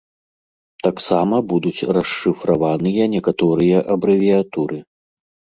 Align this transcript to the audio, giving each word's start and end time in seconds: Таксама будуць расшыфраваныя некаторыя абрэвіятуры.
Таксама 0.85 1.35
будуць 1.51 1.87
расшыфраваныя 1.97 3.03
некаторыя 3.17 3.77
абрэвіятуры. 3.97 4.77